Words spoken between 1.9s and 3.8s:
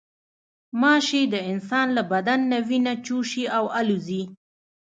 له بدن نه وینه چوشي او